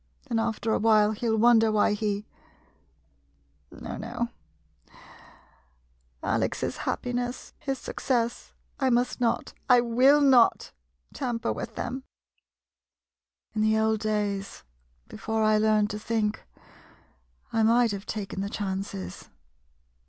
[0.27, 2.25] Then after a while he '11 wonder why he—
[3.71, 4.29] No— no—
[6.23, 10.71] Alex's happiness— his success— I must not— I will not
[11.13, 12.03] tamper with them.
[13.53, 14.63] In the old days,
[15.07, 16.47] before I learned to think,
[17.53, 19.29] I might have taken the chances.